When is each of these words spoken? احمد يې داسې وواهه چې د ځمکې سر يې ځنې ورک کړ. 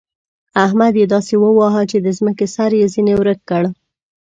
احمد 0.65 0.93
يې 1.01 1.05
داسې 1.13 1.35
وواهه 1.43 1.81
چې 1.91 1.97
د 2.05 2.07
ځمکې 2.17 2.45
سر 2.55 2.71
يې 2.79 2.85
ځنې 2.93 3.13
ورک 3.17 3.39
کړ. 3.49 3.63